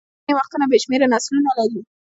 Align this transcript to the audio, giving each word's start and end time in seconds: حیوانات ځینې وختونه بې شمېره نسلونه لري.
حیوانات 0.07 0.21
ځینې 0.27 0.33
وختونه 0.37 0.65
بې 0.69 0.77
شمېره 0.83 1.07
نسلونه 1.13 1.49
لري. 1.59 1.81